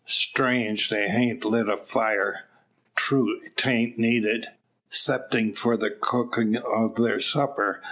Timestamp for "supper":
7.19-7.79